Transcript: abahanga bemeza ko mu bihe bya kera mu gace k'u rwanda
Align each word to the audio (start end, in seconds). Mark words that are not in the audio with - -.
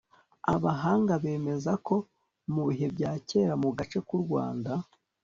abahanga 0.53 1.13
bemeza 1.23 1.71
ko 1.87 1.95
mu 2.53 2.61
bihe 2.67 2.85
bya 2.95 3.11
kera 3.27 3.53
mu 3.61 3.69
gace 3.77 3.99
k'u 4.07 4.17
rwanda 4.23 4.71